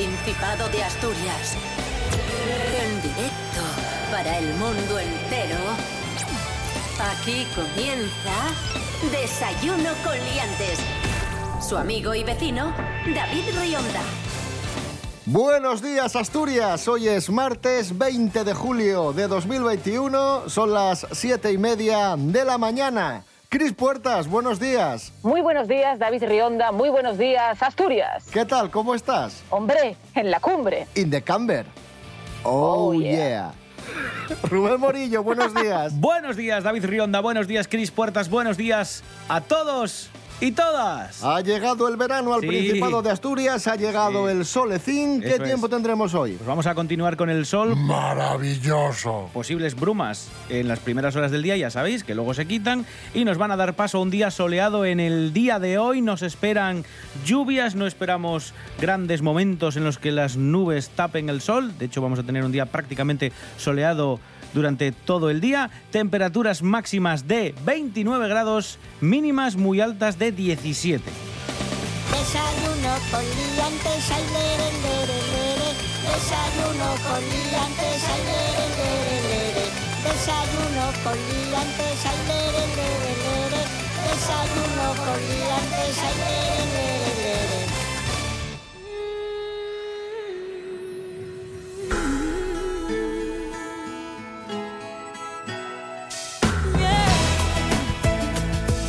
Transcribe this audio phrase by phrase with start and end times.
[0.00, 1.58] Principado de Asturias.
[2.80, 3.60] En directo
[4.10, 5.58] para el mundo entero.
[7.12, 8.32] Aquí comienza
[9.12, 10.78] Desayuno con Liantes.
[11.60, 12.74] Su amigo y vecino,
[13.14, 14.00] David Rionda.
[15.26, 21.58] Buenos días Asturias, hoy es martes 20 de julio de 2021, son las 7 y
[21.58, 23.26] media de la mañana.
[23.50, 25.12] Cris Puertas, buenos días.
[25.24, 26.70] Muy buenos días, David Rionda.
[26.70, 28.26] Muy buenos días, Asturias.
[28.32, 28.70] ¿Qué tal?
[28.70, 29.42] ¿Cómo estás?
[29.50, 30.86] Hombre, en la cumbre.
[30.94, 31.66] In the camber.
[32.44, 33.10] Oh, Oh, yeah.
[33.10, 33.52] yeah.
[34.44, 35.98] Rubén Morillo, buenos días.
[35.98, 37.18] Buenos días, David Rionda.
[37.20, 38.30] Buenos días, Cris Puertas.
[38.30, 41.22] Buenos días a todos y todas.
[41.22, 42.46] Ha llegado el verano al Sí.
[42.46, 44.32] Principado de Asturias, ha llegado Sí.
[44.32, 45.20] el solecín.
[45.20, 45.70] ¿Qué Eso tiempo es.
[45.72, 46.32] tendremos hoy?
[46.32, 47.76] Pues vamos a continuar con el sol.
[47.76, 49.28] Maravilloso.
[49.32, 52.86] Posibles brumas en las primeras horas del día, ya sabéis, que luego se quitan.
[53.14, 56.00] Y nos van a dar paso a un día soleado en el día de hoy.
[56.00, 56.84] Nos esperan
[57.24, 61.76] lluvias, no esperamos grandes momentos en los que las nubes tapen el sol.
[61.78, 64.20] De hecho, vamos a tener un día prácticamente soleado
[64.54, 65.70] durante todo el día.
[65.90, 71.02] Temperaturas máximas de 29 grados, mínimas muy altas de 17.
[72.10, 72.90] Desayuno.
[84.04, 84.70] Desayuno.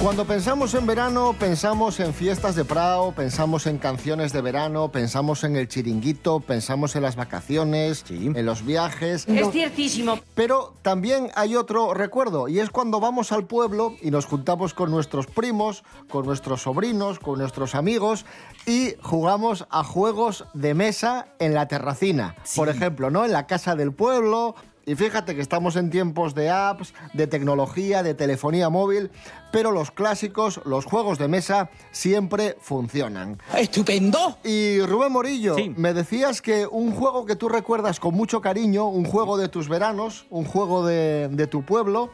[0.01, 5.43] Cuando pensamos en verano, pensamos en fiestas de Prado, pensamos en canciones de verano, pensamos
[5.43, 8.31] en el chiringuito, pensamos en las vacaciones, Sí.
[8.33, 9.27] en los viajes.
[9.27, 10.19] Es ciertísimo.
[10.33, 14.89] Pero también hay otro recuerdo y es cuando vamos al pueblo y nos juntamos con
[14.89, 18.25] nuestros primos, con nuestros sobrinos, con nuestros amigos
[18.65, 22.35] y jugamos a juegos de mesa en la terracina.
[22.55, 23.23] Por ejemplo, ¿no?
[23.23, 24.55] En la casa del pueblo.
[24.85, 29.11] Y fíjate que estamos en tiempos de apps, de tecnología, de telefonía móvil,
[29.51, 33.37] pero los clásicos, los juegos de mesa, siempre funcionan.
[33.55, 34.37] ¡Estupendo!
[34.43, 35.73] Y Rubén Morillo, Sí.
[35.77, 39.69] me decías que un juego que tú recuerdas con mucho cariño, un juego de tus
[39.69, 42.09] veranos, un juego de, de tu pueblo,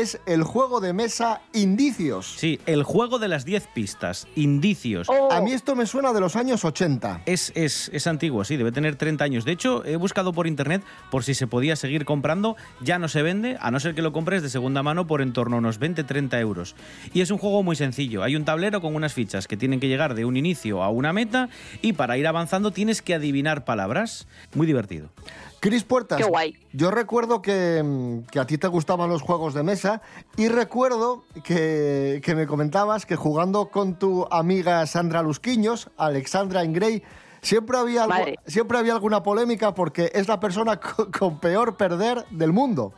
[0.00, 2.34] es el juego de mesa Indicios.
[2.36, 5.08] Sí, el juego de las 10 pistas, indicios.
[5.08, 7.22] Oh, A mí esto me suena de los años 80.
[7.26, 9.44] Es, es, es antiguo, sí, debe tener 30 años.
[9.44, 12.56] De hecho, he buscado por internet por si se podía seguir comprando.
[12.80, 15.32] Ya no se vende, a no ser que lo compres de segunda mano por en
[15.32, 16.74] torno a unos 20-30 euros.
[17.12, 18.22] Y es un juego muy sencillo.
[18.22, 21.12] Hay un tablero con unas fichas que tienen que llegar de un inicio a una
[21.12, 21.48] meta
[21.82, 24.26] y para ir avanzando tienes que adivinar palabras.
[24.54, 25.08] Muy divertido.
[25.64, 26.54] Cris Puertas, Qué guay.
[26.74, 30.02] yo recuerdo que, mm, que a ti te gustaban los juegos de mesa
[30.36, 37.02] y recuerdo que, que me comentabas que jugando con tu amiga Sandra Lusquiños, Alexandra Ingrey,
[37.44, 38.16] siempre había, algo-
[38.46, 42.92] siempre había alguna polémica porque es la persona con, con peor perder del mundo.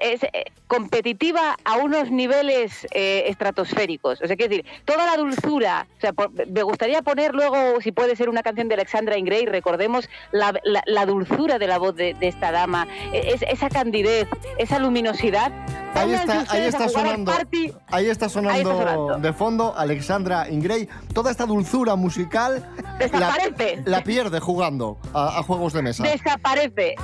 [0.00, 4.20] es eh, competitiva a unos niveles eh, estratosféricos.
[4.22, 5.86] O sea, quiero decir, toda la dulzura.
[5.96, 9.46] O sea, por- me gustaría poner luego, si puede ser una canción de Alexandra Ingray,
[9.46, 13.68] recordemos la, la- la dulzura de la voz de, de esta dama, eh, es- esa
[13.68, 15.50] candidez, esa luminosidad.
[15.94, 17.32] Ahí está, ahí está sonando.
[17.32, 17.72] party.
[17.88, 19.18] Ahí está sonando, Ahí está sonando.
[19.18, 20.88] de fondo Alexandra Ingrey.
[21.12, 22.64] Toda esta dulzura musical
[23.12, 23.82] la, Desaparece.
[23.90, 26.02] la pierde jugando a, a juegos de mesa.
[26.02, 26.94] Desaparece.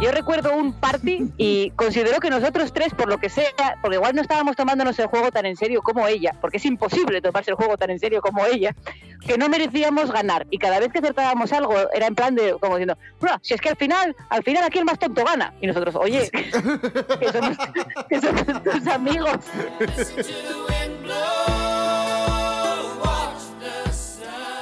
[0.00, 3.44] Yo recuerdo un party y considero que nosotros tres, por lo que sea,
[3.82, 7.20] porque igual no estábamos tomándonos el juego tan en serio como ella, porque es imposible
[7.20, 8.76] tomarse el juego tan en serio como ella,
[9.26, 10.46] que no merecíamos ganar.
[10.50, 13.60] Y cada vez que acertábamos algo, era en plan de, como diciendo, "Bro, si es
[13.60, 15.52] que al final, al final aquí el más tonto gana.
[15.60, 17.56] Y nosotros, oye, que somos,
[18.08, 19.38] que somos tus amigos.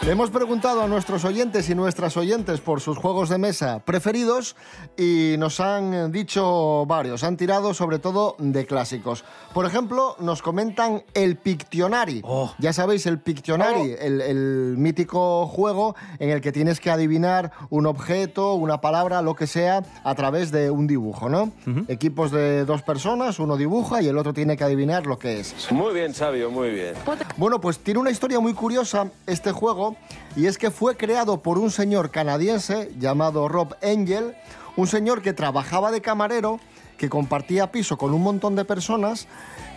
[0.06, 4.55] Le hemos preguntado a nuestros oyentes y nuestras oyentes por sus juegos de mesa preferidos
[4.97, 9.25] y nos han dicho varios, han tirado sobre todo de clásicos.
[9.53, 12.23] Por ejemplo, nos comentan el Pictionary.
[12.23, 12.55] Oh.
[12.58, 17.87] Ya sabéis, el Pictionary, el, el mítico juego en el que tienes que adivinar un
[17.87, 21.50] objeto, una palabra, lo que sea, a través de un dibujo, ¿no?
[21.88, 25.73] Equipos de dos personas, uno dibuja y el otro tiene que adivinar lo que es.
[25.73, 26.94] Muy bien, Sabio, muy bien.
[27.37, 29.95] Bueno, pues tiene una historia muy curiosa este juego
[30.37, 34.37] y es que fue creado por un señor canadiense llamado Rob Angel,
[34.76, 36.60] un señor que trabajaba de camarero
[36.98, 39.26] que compartía piso con un montón de personas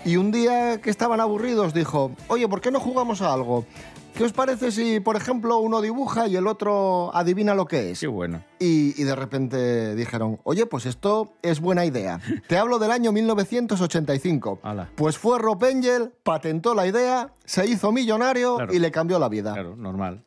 [0.05, 3.65] y un día que estaban aburridos dijo, oye, ¿por qué no jugamos a algo?
[4.15, 7.99] ¿Qué os parece si, por ejemplo, uno dibuja y el otro adivina lo que es?
[8.01, 8.43] Qué bueno.
[8.59, 12.19] Y, y de repente dijeron, oye, pues esto es buena idea.
[12.47, 14.59] Te hablo del año 1985.
[14.63, 14.89] Ala.
[14.95, 15.63] Pues fue Rob
[16.23, 18.73] patentó la idea, se hizo millonario Claro.
[18.73, 19.53] y le cambió la vida.
[19.53, 20.21] Claro, normal.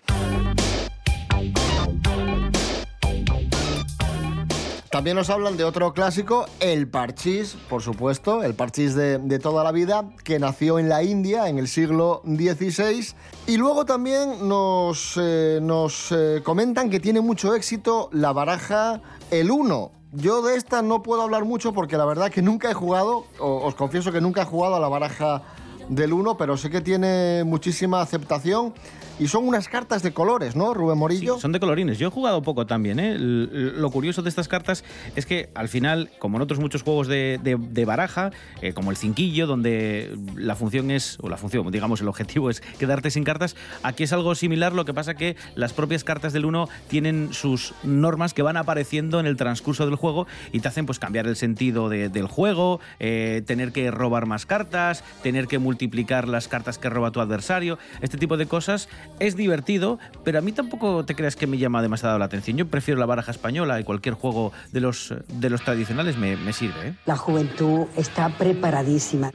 [4.93, 9.65] También nos hablan de otro clásico, el parchís, por supuesto, el parchís de, de toda
[9.65, 13.15] la vida, que nació en la India en el siglo XVI.
[13.47, 19.01] Y luego también nos, eh, nos eh, comentan que tiene mucho éxito la baraja
[19.31, 19.93] el 1.
[20.13, 23.63] Yo de esta no puedo hablar mucho porque la verdad que nunca he jugado, o-
[23.67, 25.41] os confieso que nunca he jugado a la baraja
[25.89, 28.75] del 1, pero sé que tiene muchísima aceptación.
[29.19, 31.39] Y son unas cartas de colores, ¿no, Rubén Sí, Morillo?
[31.39, 31.99] son de colorines.
[31.99, 32.99] Yo he jugado poco también.
[32.99, 33.17] ¿eh?
[33.19, 34.83] Lo curioso de estas cartas
[35.15, 38.31] es que al final, como en otros muchos juegos de, de- de baraja,
[38.63, 42.63] eh, como el cinquillo, donde la función es, o la función, digamos, el objetivo es
[42.79, 43.55] quedarte sin cartas,
[43.85, 44.73] aquí es algo similar.
[44.73, 49.21] Lo que pasa que las propias cartas del 1 tienen sus normas que van apareciendo
[49.21, 52.81] en el transcurso del juego y te hacen pues cambiar el sentido de- del juego,
[52.99, 57.79] eh, tener que robar más cartas, tener que multiplicar las cartas que roba tu adversario,
[58.01, 58.89] este tipo de cosas.
[59.19, 62.57] Es divertido, pero a mí tampoco te creas que me llama demasiado la atención.
[62.57, 66.53] Yo prefiero la baraja española y cualquier juego de los, de los tradicionales me, me
[66.53, 66.89] sirve.
[66.89, 66.95] ¿eh?
[67.07, 69.31] La juventud está preparadísima.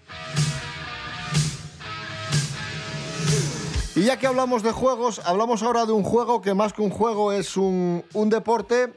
[3.95, 6.91] Y ya que hablamos de juegos, hablamos ahora de un juego que más que un
[6.91, 8.93] juego es un, un deporte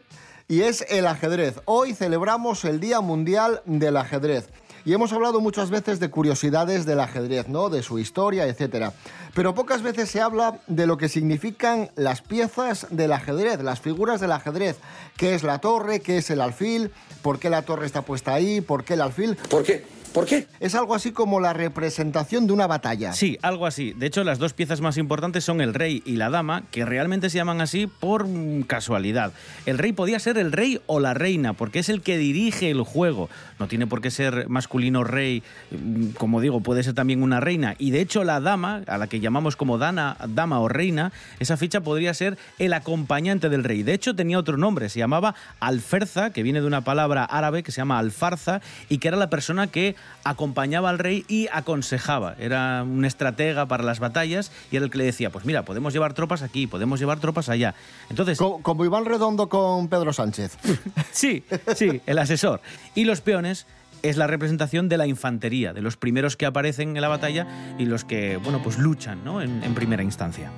[0.46, 1.61] y es el ajedrez.
[1.64, 4.50] Hoy celebramos el Día Mundial del Ajedrez.
[4.84, 7.68] Y hemos hablado muchas veces de curiosidades del ajedrez, ¿no?
[7.68, 8.92] De su historia, etcétera.
[9.34, 14.20] Pero pocas veces se habla de lo que significan las piezas del ajedrez, las figuras
[14.20, 14.76] del ajedrez.
[15.16, 16.00] ¿Qué es la torre?
[16.00, 16.90] ¿Qué es el alfil?
[17.22, 18.60] ¿Por qué la torre está puesta ahí?
[18.60, 19.36] ¿Por qué el alfil?
[19.48, 20.00] ¿Por qué?
[20.12, 20.48] ¿Por qué?
[20.58, 23.12] Es algo así como la representación de una batalla.
[23.12, 23.92] Sí, algo así.
[23.92, 27.30] De hecho, las dos piezas más importantes son el rey y la dama, que realmente
[27.30, 28.26] se llaman así por
[28.66, 29.32] casualidad.
[29.66, 32.82] El rey podía ser el rey o la reina, porque es el que dirige el
[32.82, 33.30] juego.
[33.60, 37.76] No tiene por qué ser masculino rey, mm, como digo, puede ser también una reina.
[37.78, 41.56] Y de hecho, la dama, a la que llamamos como dana, dama o reina, esa
[41.56, 43.84] ficha podría ser el acompañante del rey.
[43.84, 47.70] De hecho, tenía otro nombre, se llamaba alferza, que viene de una palabra árabe que
[47.70, 49.94] se llama alfarza, y que era la persona que
[50.25, 52.35] acompañaba al rey y aconsejaba.
[52.38, 55.93] Era un estratega para las batallas y era el que le decía, pues mira, podemos
[55.93, 57.75] llevar tropas aquí, podemos llevar tropas allá.
[58.11, 60.58] Entonces, Co- como Iván Redondo con Pedro Sánchez.
[61.12, 61.43] sí,
[61.75, 62.61] sí, el asesor.
[62.94, 63.67] Y los peones
[64.02, 67.85] es la representación de la infantería, de los primeros que aparecen en la batalla y
[67.87, 69.43] los que, bueno, pues luchan, ¿no?
[69.43, 70.50] En, en primera instancia.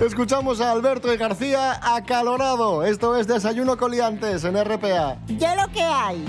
[0.00, 2.84] Escuchamos a Alberto y García acalorado.
[2.84, 5.18] Esto es Desayuno Coliantes en RPA.
[5.28, 6.24] Ya lo que hay.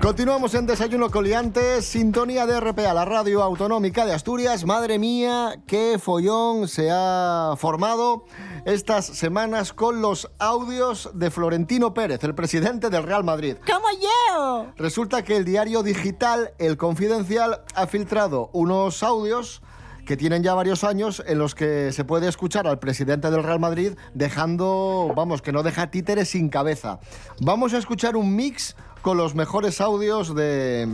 [0.00, 4.64] Continuamos en Desayuno Coliantes, sintonía de RPA, la radio autonómica de Asturias.
[4.64, 8.24] Madre mía, qué follón se ha formado
[8.66, 13.56] estas semanas con los audios de Florentino Pérez, el presidente del Real Madrid.
[13.66, 14.66] ¡Como yo!
[14.76, 19.60] Resulta que el diario digital El Confidencial ha filtrado unos audios
[20.04, 23.60] que tienen ya varios años en los que se puede escuchar al presidente del Real
[23.60, 27.00] Madrid dejando, vamos, que no deja títeres sin cabeza.
[27.40, 30.86] Vamos a escuchar un mix con los mejores audios de,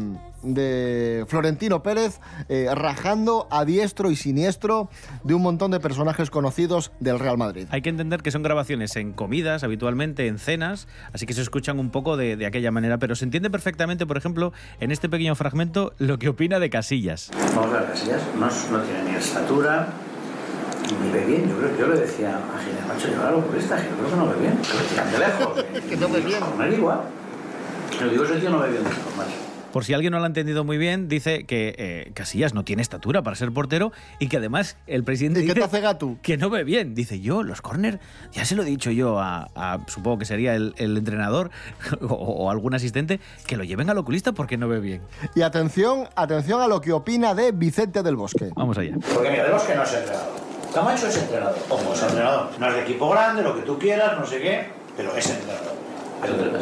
[0.43, 4.89] de Florentino Pérez eh, rajando a diestro y siniestro
[5.25, 7.67] de un montón de personajes conocidos del Real Madrid.
[7.71, 11.79] Hay que entender que son grabaciones en comidas, habitualmente en cenas, así que se escuchan
[11.81, 15.35] un poco de, de aquella manera, pero se entiende perfectamente, por ejemplo, en este pequeño
[15.35, 17.31] fragmento, lo que opina de Casillas.
[17.55, 19.89] Vamos a ver, Casillas no, no tiene ni estatura,
[21.03, 21.49] ni ve bien.
[21.49, 24.17] Yo, creo- yo le decía a Ginés, macho, llevar al oculista, que yo creo que
[24.17, 24.57] no ve bien.
[24.59, 25.65] Que lo tiran de lejos.
[25.91, 26.41] Que no ve bien.
[26.57, 26.71] No es
[27.87, 27.99] igual.
[27.99, 28.73] Pero digo, ese tío no macho.
[29.73, 32.81] Por si alguien no lo ha entendido muy bien, dice que eh, Casillas no tiene
[32.81, 36.16] estatura para ser portero y que además el presidente ¿Y qué te hace gato?
[36.23, 36.95] que no ve bien.
[36.95, 38.00] Dice yo, los córner,
[38.33, 41.50] ya se lo he dicho yo a, a- supongo que sería el, el entrenador
[42.00, 45.02] o, o algún asistente, que lo lleven al oculista porque no ve bien.
[45.35, 48.49] Y atención, atención a lo que opina de Vicente del Bosque.
[48.55, 48.95] Vamos allá.
[49.12, 50.33] Porque mira, de los que no es entrenador.
[50.73, 51.59] Camacho es entrenador.
[51.69, 52.49] Ojo, es entrenador.
[52.59, 55.75] No es de equipo grande, lo que tú quieras, no sé qué, pero es entrenador.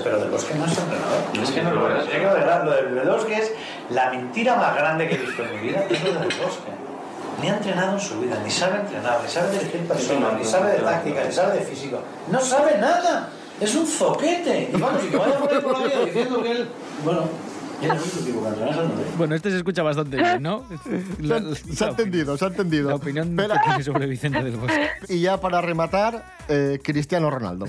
[0.02, 1.42] Pero, de- los que no es entrenador.
[1.42, 2.04] Es que no lo es.
[2.08, 3.52] Que de verdad, lo de Lewandowski es
[3.90, 6.70] la mentira más grande que he visto en mi vida, es lo de Lewandowski.
[7.42, 10.72] Ni ha entrenado en su vida, ni sabe entrenar, ni sabe dirigir personas, ni sabe
[10.72, 11.98] de táctica, ni sabe de físico.
[12.30, 13.28] No sabe nada.
[13.60, 14.70] Es un zoquete.
[14.72, 16.68] Y vamos, y que vaya por ahí por la vida diciendo que él.
[17.04, 17.22] Bueno,
[17.86, 19.16] es.
[19.18, 20.64] Bueno, este se escucha bastante bien, ¿no?
[20.84, 22.94] Se La- ha, la- se ha entendido, se ha La entendido.
[22.94, 24.88] opinión Pero- que tiene sobre Vicente del Bosque.
[25.08, 27.66] y ya para rematar, eh, Cristiano Ronaldo.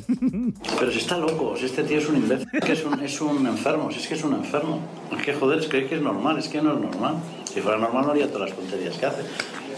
[0.80, 3.22] Pero si está loco, si este tío es un imbécil, es que es un, es
[3.22, 4.80] un enfermo, si es que es un enfermo.
[5.18, 7.16] Es que joder, es que, que es normal, es que no es normal.
[7.54, 9.22] Si fuera normal no haría todas las tonterías que hace.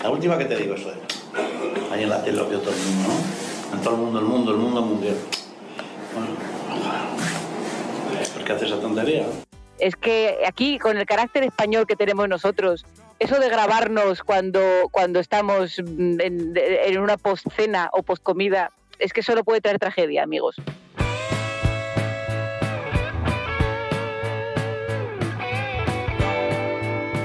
[0.02, 0.92] La última que te digo es eso
[1.92, 3.78] ahí en la tele lo vio todo el mundo, ¿no?
[3.78, 5.16] En todo el mundo, el mundo, el mundo mundial.
[6.14, 6.28] Bueno,
[8.34, 9.26] ¿por qué hace esa tontería?
[9.80, 12.86] Es que aquí con el carácter español que tenemos nosotros,
[13.20, 19.24] eso de grabarnos cuando, cuando estamos mm, en, en una postcena o postcomida, es que
[19.24, 20.56] solo puede traer tragedia, amigos.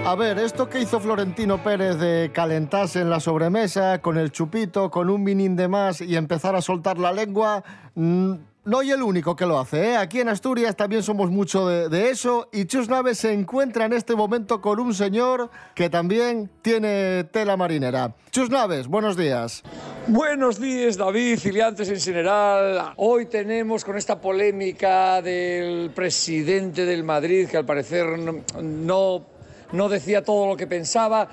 [0.04, 4.90] A ver, esto que hizo Florentino Pérez de calentarse en la sobremesa con el chupito,
[4.90, 7.62] con un vinín de más y empezar a soltar la lengua,
[7.94, 9.90] mm, no soy el único que lo hace.
[9.90, 9.96] ¿eh?
[9.96, 14.14] Aquí en Asturias también somos mucho de, eso y Chus Naves se encuentra en este
[14.14, 18.14] momento con un señor que también tiene tela marinera.
[18.30, 19.62] Chus Naves, buenos días.
[20.06, 22.92] Buenos días, David, Ciliantes en general.
[22.96, 29.26] Hoy tenemos con esta polémica del presidente del Madrid, que al parecer no, no,
[29.72, 31.28] no decía todo lo que pensaba.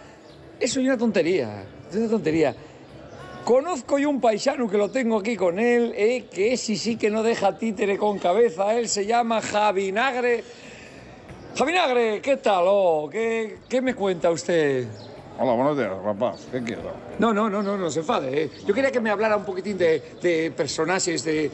[0.59, 2.55] Eso es una tontería, es una tontería.
[3.49, 7.09] Conozco yo un paisano que lo tengo aquí con él, eh, que ese sí que
[7.09, 8.75] no deja títere con cabeza.
[8.75, 10.43] Él se llama Javinagre.
[11.57, 12.65] Javinagre, ¿qué tal?
[12.67, 14.85] Oh, ¿qué, ¿Qué me cuenta usted?
[15.39, 16.45] Hola, buenos días, rapaz.
[16.51, 16.91] ¿Qué quiero?
[17.17, 18.43] No, no, no, no, no se enfade.
[18.43, 18.51] ¿eh?
[18.67, 21.49] Yo quería que me hablara un poquitín de, de personajes, de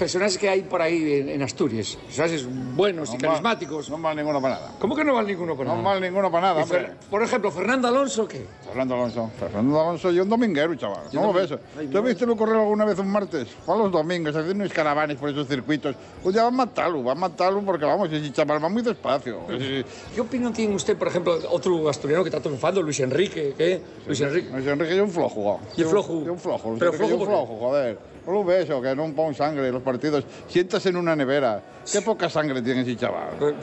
[0.00, 1.98] personajes que hay por ahí en, en Asturias.
[2.06, 3.90] Personajes buenos y No carismáticos.
[3.90, 4.72] No mal ninguno para nada.
[4.80, 5.84] ¿Cómo que no vale ninguno para No nada?
[5.84, 6.90] mal ninguno para nada, Y hombre.
[7.10, 8.46] por ejemplo, Fernando Alonso, ¿qué?
[8.64, 9.30] Fernando Alonso.
[9.38, 11.02] Fernando Alonso y un dominguero, chaval.
[11.12, 11.52] Yo ¿No lo ves?
[11.78, 12.02] Ay, ¿Tú no.
[12.02, 13.48] viste lo correr alguna vez un martes?
[13.66, 15.94] Fue a los domingos, haciendo unos caravanes por esos circuitos.
[16.22, 19.40] Pues ya va a matarlo, va a matarlo porque vamos, ese chaval va muy despacio.
[19.48, 23.54] ¿Qué opinión tiene usted, por ejemplo, otro asturiano que está triunfando, Luis Enrique?
[23.56, 23.80] ¿Qué?
[24.06, 24.48] Luis Enrique.
[24.50, 25.60] Luis Enrique es un flojo.
[25.76, 26.12] Y el flojo.
[26.14, 26.74] Un flojo.
[26.78, 28.09] Pero flojo un flojo, joder.
[28.26, 30.24] Lo ves, o que no pon sangre los partidos.
[30.48, 31.62] Sientas en una nevera.
[31.90, 33.30] Qué poca sangre tiene ese chaval.
[33.38, 33.54] Pues,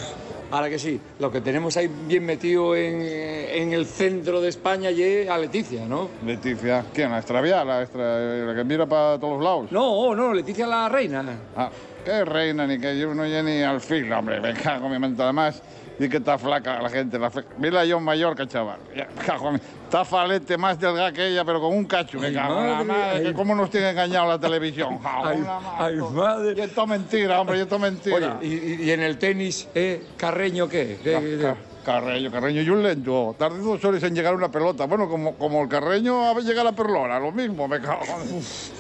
[0.49, 4.89] Ahora que sí, lo que tenemos ahí bien metido en, en el centro de España
[4.91, 6.07] y a Leticia, ¿no?
[6.25, 7.11] Leticia, ¿quién?
[7.11, 7.65] ¿La extravía?
[7.65, 9.69] ¿La, extra- la que mira para todos lados?
[9.73, 11.21] No, no, Leticia la reina.
[11.53, 11.69] Ah,
[12.07, 14.39] qué reina, ni que yo no llegue ni al fil, hombre.
[14.39, 15.21] Me cago en mi mente.
[15.21, 15.61] Además,
[15.99, 17.19] di que está flaca la gente.
[17.19, 17.49] La flaca.
[17.57, 18.79] Mira John Mallorca, chaval.
[18.95, 19.51] Ya, cago
[19.87, 22.19] Está falete más delgada que ella, pero con un cacho.
[22.19, 23.17] Me Ay, cago en la madre, madre.
[23.19, 23.23] ay.
[23.25, 24.97] que ¿Cómo nos tiene engañado la televisión?
[25.03, 25.43] Cago Ay,
[25.79, 26.53] ay, madre.
[26.57, 28.37] Y esto es mentira, hombre, y esto es mentira.
[28.41, 30.03] y, y- y en el tenis, ¿eh?
[30.17, 30.99] ¿Carreño qué?
[31.03, 33.33] ¿Qué- Ca- qué- ca- Carreño, Carreño y un lento.
[33.39, 34.85] Tardé dos horas en llegar a una pelota.
[34.85, 38.01] Bueno, como, como el Carreño a llega a la perlona, lo mismo, me cago.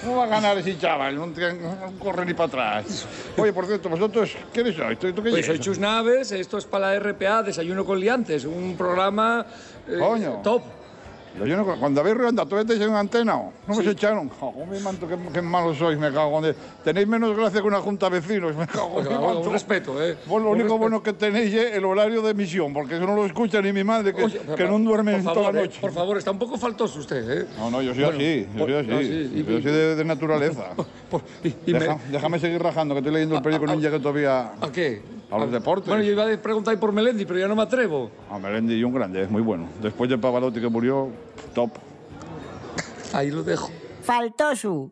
[0.01, 1.15] ¿Cómo va a ganar ese chaval?
[1.15, 1.33] No, no
[1.99, 3.07] corre ni para atrás.
[3.37, 4.99] Oye, por cierto, vosotros, ¿quiénes sois?
[4.99, 5.57] ¿Tú, tú qué Pues soy?
[5.57, 9.45] Chus Naves, esto es para la RPA, Desayuno con Liantes, un programa
[9.87, 10.41] eh, Coño.
[10.43, 10.63] top.
[11.45, 13.33] Yo no, cuando habéis anda, ¿tú en antena?
[13.35, 14.29] ¿No me os echaron?
[14.29, 16.55] Cago mi manto, qué, qué malos sois, me cago en...
[16.83, 19.41] Tenéis menos gracia que una junta de vecinos, me cago en mi manto.
[19.41, 20.17] un respeto, ¿eh?
[20.25, 20.77] Vos lo Un único respeto.
[20.77, 23.83] bueno que tenéis es el horario de emisión, porque eso no lo escucha ni mi
[23.83, 25.81] madre, que, Oye, que no duerme por favor, toda la eh, noche.
[25.81, 27.45] por favor, está un poco faltoso usted, ¿eh?
[27.57, 28.91] No, no, yo soy Bueno, así, yo por- soy así.
[28.91, 30.63] ah, sí, y- yo soy de, de naturaleza.
[31.65, 34.53] y me- Deja- Déjame seguir rajando, que estoy leyendo el periódico y no llegué todavía
[34.59, 35.01] ¿A qué?
[35.29, 35.87] A los deportes.
[35.87, 38.09] Bueno, yo iba a preguntar por Melendi, pero ya no me atrevo.
[38.29, 39.67] A Melendi y un grande, es muy bueno.
[39.81, 41.09] Después de Pavarotti que murió,
[41.53, 41.71] top.
[43.13, 43.69] Ahí lo dejo.
[44.03, 44.91] Faltoso.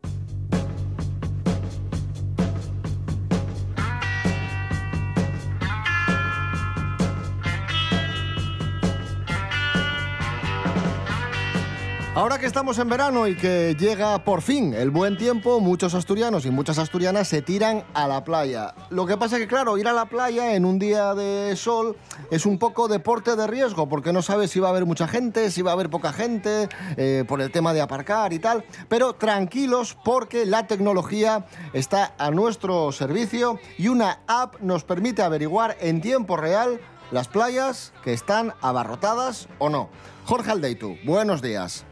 [12.16, 16.46] Ahora que estamos en verano y que llega por fin el buen tiempo, muchos asturianos
[16.46, 18.74] y muchas asturianas se tiran a la playa.
[18.88, 21.94] Lo que pasa es que, claro, ir a la playa en un día de sol
[22.30, 25.50] es un poco deporte de riesgo, porque no sabes si va a haber mucha gente,
[25.50, 28.64] si va a haber poca gente, eh, por el tema de aparcar y tal.
[28.88, 31.44] Pero tranquilos, porque la tecnología
[31.74, 36.80] está a nuestro servicio y una app nos permite averiguar en tiempo real
[37.10, 39.90] las playas que están abarrotadas o no.
[40.24, 41.84] Jorge Aldeitu, buenos días.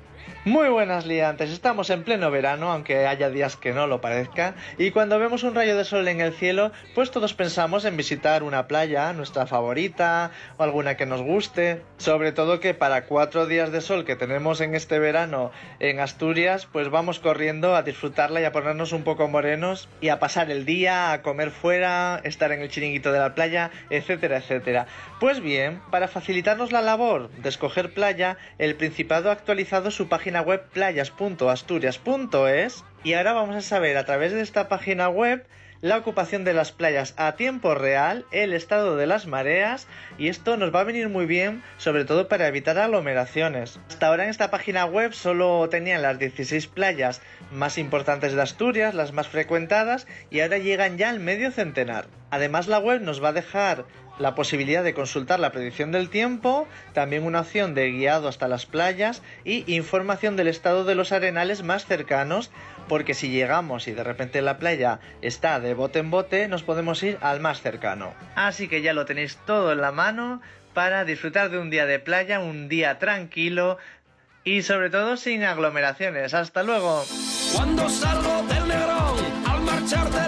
[0.47, 4.91] Muy buenas liantes, estamos en pleno verano, aunque haya días que no lo parezca, y
[4.91, 8.67] cuando vemos un rayo de sol en el cielo, pues todos pensamos en visitar una
[8.67, 13.81] playa, nuestra favorita, o alguna que nos guste, sobre todo que para cuatro días de
[13.81, 18.53] sol que tenemos en este verano en Asturias, pues vamos corriendo a disfrutarla y a
[18.53, 22.69] ponernos un poco morenos, y a pasar el día, a comer fuera, estar en el
[22.69, 24.89] chiringuito de la playa, etcétera, etcétera.
[25.21, 30.34] Pues bien, para facilitarnos la labor de escoger playa, el Principado ha actualizado su página
[30.43, 35.45] web playas.asturias.es y ahora vamos a saber a través de esta página web
[35.85, 39.87] la ocupación de las playas a tiempo real, el estado de las mareas
[40.17, 43.79] y esto nos va a venir muy bien sobre todo para evitar aglomeraciones.
[43.89, 47.21] Hasta ahora en esta página web solo tenían las 16 playas
[47.53, 52.07] más importantes de Asturias, las más frecuentadas y ahora llegan ya al medio centenar.
[52.31, 53.85] Además la web nos va a dejar
[54.19, 58.67] la posibilidad de consultar la predicción del tiempo, también una opción de guiado hasta las
[58.67, 62.51] playas y información del estado de los arenales más cercanos,
[62.89, 67.03] porque si llegamos y de repente la playa está de bote en bote, nos podemos
[67.03, 68.15] ir al más cercano.
[68.35, 70.41] Así que ya lo tenéis todo en la mano
[70.75, 73.79] para disfrutar de un día de playa, un día tranquilo
[74.45, 76.35] y sobre todo sin aglomeraciones.
[76.35, 77.05] Hasta luego.
[77.55, 80.24] Cuando salgo del al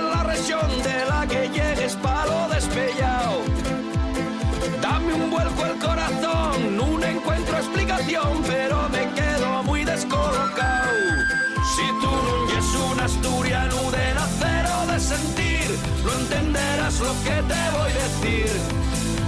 [17.26, 18.50] que te voy a decir.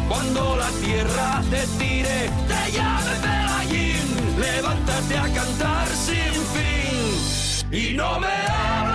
[0.08, 2.18] Cuando la tierra te tire,
[2.50, 4.06] te llame Pelayín,
[4.40, 7.80] levántate a cantar sin fin.
[7.80, 8.87] Y no me hables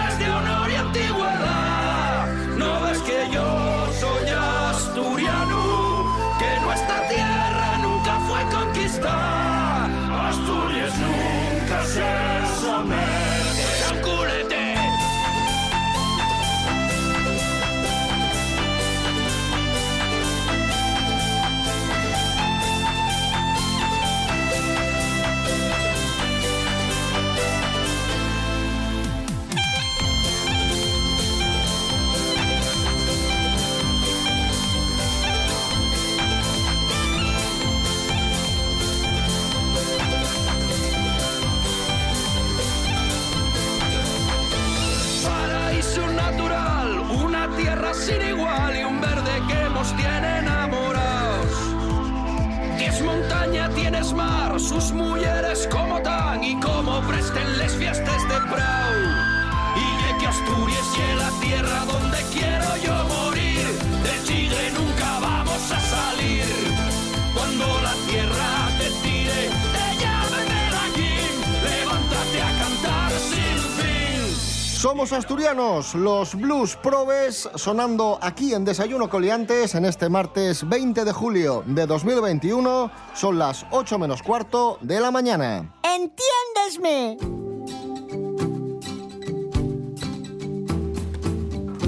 [74.83, 81.13] Somos asturianos, los Blues Probes sonando aquí en Desayuno Coliantes en este martes 20 de
[81.13, 82.91] julio de 2021.
[83.13, 85.73] Son las 8 menos cuarto de la mañana.
[85.83, 87.17] ¡Entiéndesme!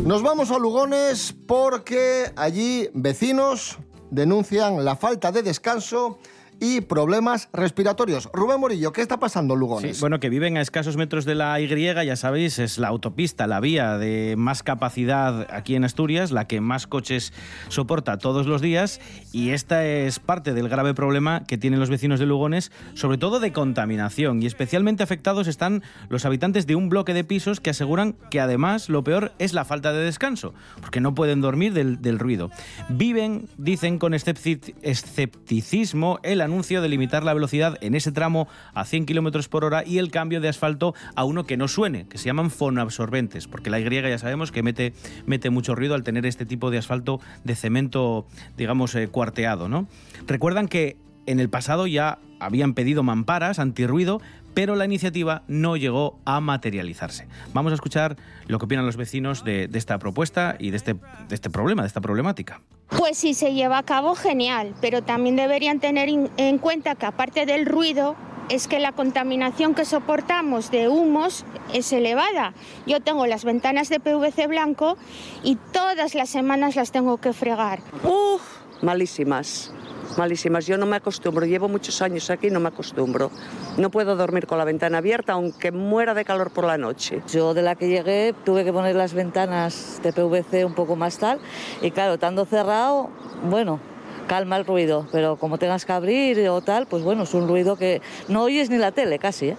[0.05, 3.77] Nos vamos a Lugones porque allí vecinos
[4.09, 6.19] denuncian la falta de descanso
[6.59, 8.29] y problemas respiratorios.
[8.33, 9.97] Rubén Morillo, ¿qué está pasando en Lugones?
[9.97, 13.47] Sí, bueno, que viven a escasos metros de la Y, ya sabéis, es la autopista,
[13.47, 17.33] la vía de más capacidad aquí en Asturias, la que más coches
[17.67, 22.19] soporta todos los días, y esta es parte del grave problema que tienen los vecinos
[22.19, 27.13] de Lugones, sobre todo de contaminación, y especialmente afectados están los habitantes de un bloque
[27.13, 31.15] de pisos que aseguran que además lo peor es la falta de descanso, porque no
[31.15, 32.49] pueden dormir del, del ruido.
[32.89, 38.85] Viven, dicen con escepti- escepticismo, el anuncio de limitar la velocidad en ese tramo a
[38.85, 42.17] 100 kilómetros por hora y el cambio de asfalto a uno que no suene, que
[42.17, 44.93] se llaman fonoabsorbentes, porque la Y ya sabemos que mete,
[45.25, 48.25] mete mucho ruido al tener este tipo de asfalto de cemento,
[48.57, 49.67] digamos, eh, cuarteado.
[49.69, 49.87] ¿no?
[50.27, 54.21] Recuerdan que en el pasado ya habían pedido mamparas antirruido,
[54.55, 57.27] pero la iniciativa no llegó a materializarse.
[57.53, 58.15] Vamos a escuchar
[58.47, 61.83] lo que opinan los vecinos de, de esta propuesta y de este, de este problema,
[61.83, 62.61] de esta problemática.
[62.97, 67.05] Pues si se lleva a cabo, genial, pero también deberían tener in- en cuenta que
[67.05, 68.15] aparte del ruido,
[68.47, 72.53] es que la contaminación que soportamos de humos es elevada.
[72.85, 74.97] Yo tengo las ventanas de PVC blanco
[75.43, 77.79] y todas las semanas las tengo que fregar.
[78.03, 78.41] Uf,
[78.83, 79.73] malísimas,
[80.17, 80.65] malísimas.
[80.65, 83.31] Yo no me acostumbro, llevo muchos años aquí y no me acostumbro.
[83.77, 87.21] No puedo dormir con la ventana abierta aunque muera de calor por la noche.
[87.31, 91.17] Yo de la que llegué tuve que poner las ventanas de PVC un poco más
[91.17, 91.39] tal
[91.81, 93.09] y claro, estando cerrado,
[93.43, 93.79] bueno,
[94.27, 97.75] calma el ruido, pero como tengas que abrir o tal, pues bueno, es un ruido
[97.75, 99.49] que no oyes ni la tele casi.
[99.49, 99.57] ¿eh?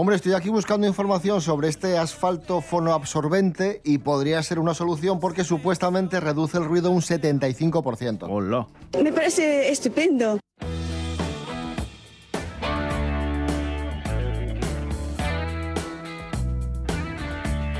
[0.00, 5.42] Hombre, estoy aquí buscando información sobre este asfalto fonoabsorbente y podría ser una solución porque
[5.42, 8.28] supuestamente reduce el ruido un 75%.
[8.30, 8.68] Hola.
[9.02, 10.38] Me parece estupendo.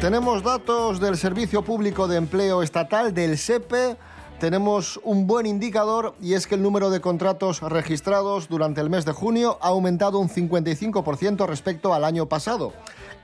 [0.01, 3.97] Tenemos datos del Servicio Público de Empleo Estatal, del SEPE.
[4.41, 9.05] Tenemos un buen indicador y es que el número de contratos registrados durante el mes
[9.05, 12.73] de junio ha aumentado un 55% respecto al año pasado.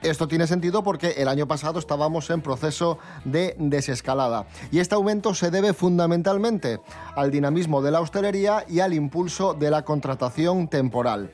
[0.01, 4.45] Esto tiene sentido porque el año pasado estábamos en proceso de desescalada.
[4.73, 6.81] Y este aumento se debe fundamentalmente
[7.15, 11.31] al dinamismo de la hostelería y al impulso de la contratación temporal.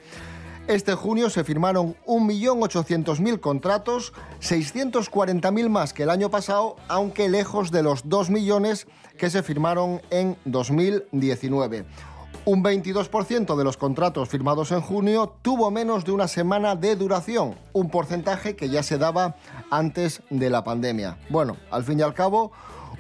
[0.72, 7.84] Este junio se firmaron 1.800.000 contratos, 640.000 más que el año pasado, aunque lejos de
[7.84, 11.84] los 2 millones que se firmaron en 2019.
[12.46, 17.56] Un 22% de los contratos firmados en junio tuvo menos de una semana de duración,
[17.74, 19.36] un porcentaje que ya se daba
[19.72, 21.18] antes de la pandemia.
[21.30, 22.54] Bueno, al fin y al cabo,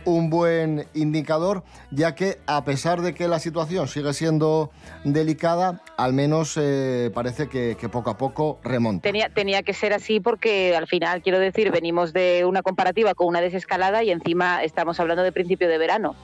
[0.05, 4.71] un buen indicador, ya que a pesar de que la situación sigue siendo
[5.03, 9.03] delicada, al menos eh, parece que, poco a poco remonta.
[9.03, 13.27] Tenía, tenía que ser así porque al final, quiero decir, venimos de una comparativa con
[13.27, 16.15] una desescalada y encima estamos hablando de principio de verano.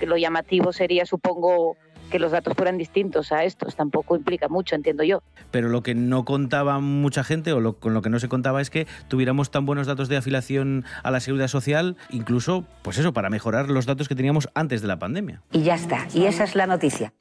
[0.00, 1.76] Lo llamativo sería, supongo,
[2.14, 3.74] que los datos fueran distintos a estos.
[3.74, 5.20] Tampoco implica mucho, entiendo yo.
[5.50, 8.60] Pero lo que no contaba mucha gente, o lo- con lo que no se contaba,
[8.60, 13.12] es que tuviéramos tan buenos datos de afiliación a la seguridad social, incluso, pues eso,
[13.12, 15.42] para mejorar los datos que teníamos antes de la pandemia.
[15.50, 16.06] Y ya está.
[16.14, 17.12] Y esa es la noticia.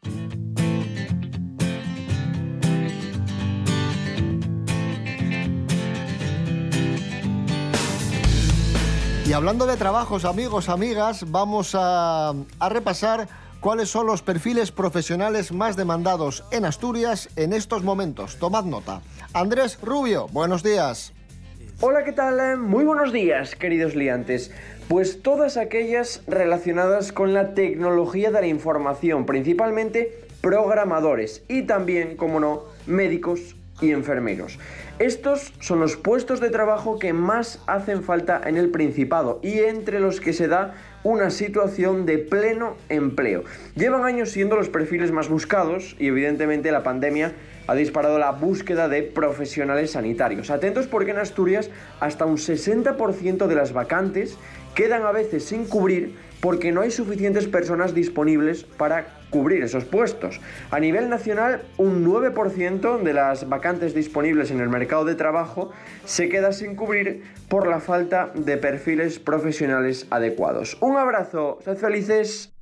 [9.25, 13.27] Y hablando de trabajos, amigos, amigas, vamos a, a repasar
[13.63, 18.35] cuáles son los perfiles profesionales más demandados en Asturias en estos momentos.
[18.35, 19.01] Tomad nota.
[19.33, 21.13] Andrés Rubio, buenos días.
[21.79, 22.57] Hola, ¿qué tal?
[22.57, 24.51] Muy buenos días, queridos liantes.
[24.89, 32.41] Pues todas aquellas relacionadas con la tecnología de la información, principalmente programadores y también, como
[32.41, 34.59] no, médicos y enfermeros.
[34.99, 40.01] Estos son los puestos de trabajo que más hacen falta en el Principado y entre
[40.01, 43.43] los que se da una situación de pleno empleo.
[43.75, 47.33] Llevan años siendo los perfiles más buscados y evidentemente la pandemia
[47.67, 50.49] ha disparado la búsqueda de profesionales sanitarios.
[50.49, 54.37] Atentos porque en Asturias hasta un 60% de las vacantes
[54.75, 60.41] quedan a veces sin cubrir porque no hay suficientes personas disponibles para cubrir esos puestos.
[60.71, 65.71] A nivel nacional, un 9% de las vacantes disponibles en el mercado de trabajo
[66.03, 70.77] se queda sin cubrir por la falta de perfiles profesionales adecuados.
[70.81, 72.52] Un abrazo, sed felices.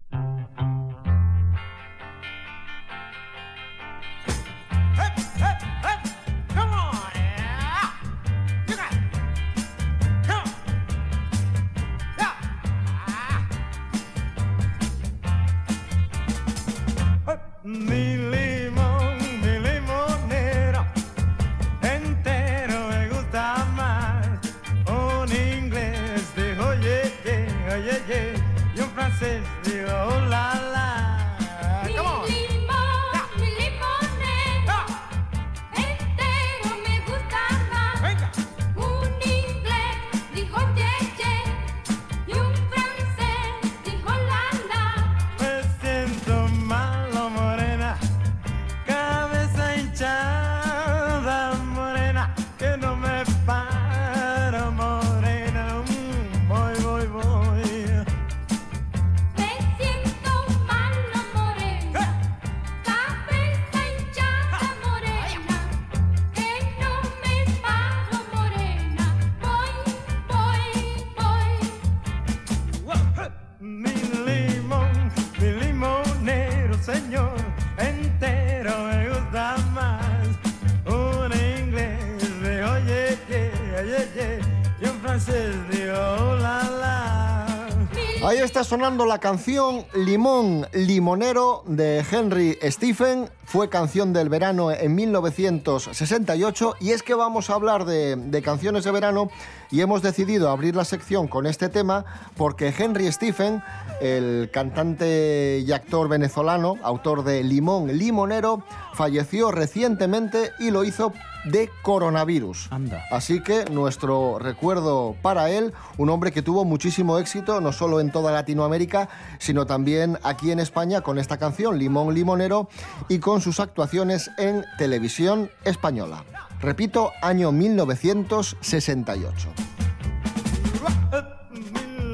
[88.71, 93.27] Sonando la canción Limón Limonero de Henry Stephen.
[93.51, 98.85] Fue canción del verano en 1968 y es que vamos a hablar de, de canciones
[98.85, 99.29] de verano
[99.69, 102.05] y hemos decidido abrir la sección con este tema
[102.37, 103.61] porque Henry Stephen,
[103.99, 111.11] el cantante y actor venezolano, autor de Limón Limonero, falleció recientemente y lo hizo
[111.45, 112.67] de coronavirus.
[112.71, 113.03] Anda.
[113.09, 118.11] Así que nuestro recuerdo para él, un hombre que tuvo muchísimo éxito, no solo en
[118.11, 119.09] toda Latinoamérica,
[119.39, 122.69] sino también aquí en España con esta canción, Limón Limonero,
[123.09, 126.23] y con sus actuaciones en televisión española.
[126.59, 129.49] Repito, año 1968.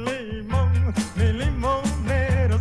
[0.04, 2.58] limón, mi limonero,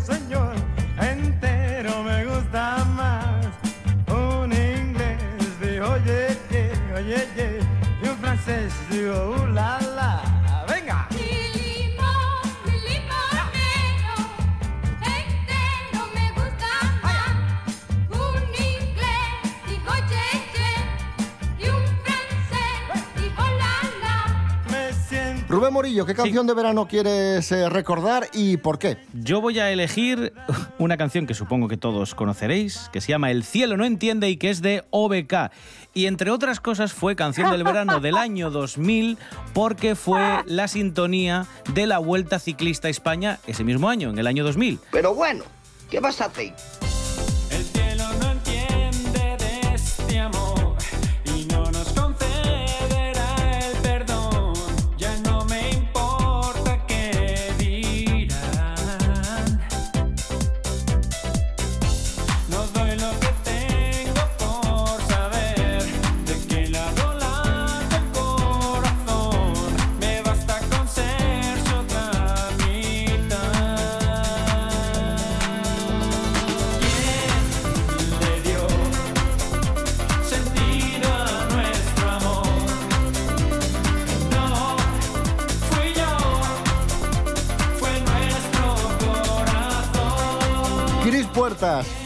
[25.58, 29.00] Rubén Morillo, ¿qué canción de verano quieres eh, recordar y por qué?
[29.12, 30.32] Yo voy a elegir
[30.78, 34.38] una canción que supongo que todos conoceréis, que se llama El cielo no entiende y
[34.38, 35.52] que es de OBK.
[35.96, 39.18] Y entre otras cosas fue canción del verano del año 2000
[39.56, 44.28] porque fue la sintonía de la Vuelta Ciclista a España ese mismo año, en el
[44.28, 44.80] año 2000.
[44.92, 45.44] Pero bueno,
[45.90, 46.54] ¿qué vas a hacer?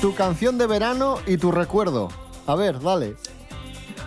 [0.01, 2.09] Tu canción de verano y tu recuerdo.
[2.47, 3.15] A ver, dale.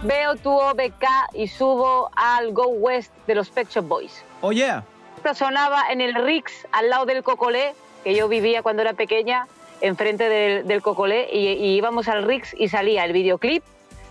[0.03, 4.23] Veo tu OBK y subo al Go West de los Pet Shop Boys.
[4.43, 4.69] Oye,
[5.17, 9.47] Esto sonaba en el Rix, al lado del Cocolé, que yo vivía cuando era pequeña,
[9.81, 13.63] enfrente del, del Cocolé, y, y íbamos al Rix y salía el videoclip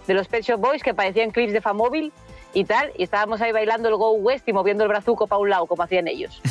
[0.08, 2.12] de los Pet Shop Boys, que parecían clips de Famóvil
[2.54, 5.50] y tal, y estábamos ahí bailando el Go West y moviendo el brazuco para un
[5.50, 6.42] lado, como hacían ellos.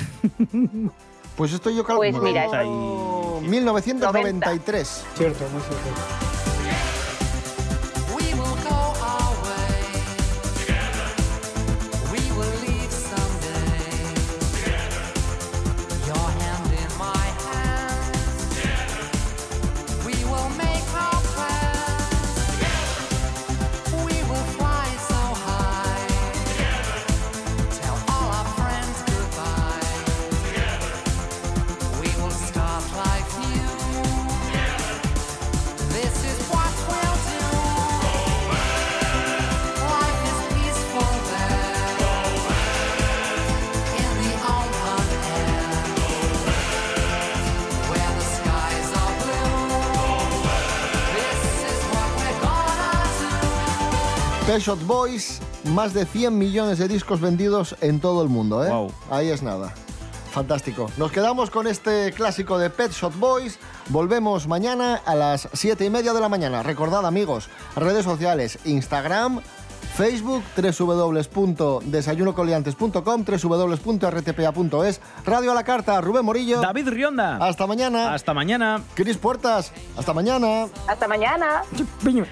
[1.36, 2.46] Pues esto yo Pues calculo mira,
[3.48, 5.04] 1993.
[5.16, 6.31] Cierto, muy cierto.
[54.60, 58.70] Shop Boys, más de 100 millones de discos vendidos en todo el mundo, ¿eh?
[59.10, 59.72] Ahí es nada.
[60.30, 60.90] Fantástico.
[60.96, 63.58] Nos quedamos con este clásico de Pet Shop Boys.
[63.88, 66.62] Volvemos mañana a las 7 y media de la mañana.
[66.62, 69.42] Recordad, amigos, redes sociales, Instagram,
[69.94, 76.62] Facebook, www.desayunocoliantes.com, www.rtpa.es, Radio a la Carta, Rubén Morillo.
[76.62, 77.36] David Rionda.
[77.36, 78.14] Hasta mañana.
[78.14, 78.82] Hasta mañana.
[78.94, 79.70] Cris Puertas.
[79.98, 80.68] Hasta mañana.
[80.88, 81.62] Hasta mañana.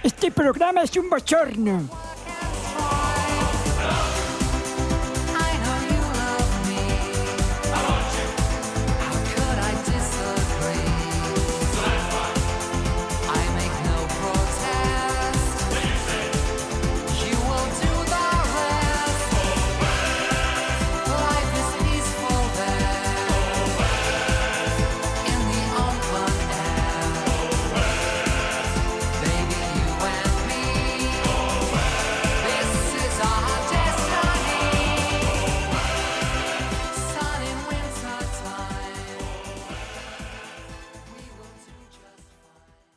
[0.03, 1.83] Este programa es un bochorno.